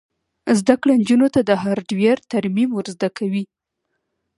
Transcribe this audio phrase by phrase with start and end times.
[0.59, 3.43] زده کړه نجونو ته د هارډویر ترمیم ور زده کوي.